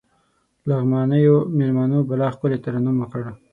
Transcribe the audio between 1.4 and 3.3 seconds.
مېلمنو بلا ښکلی ترنم وکړ.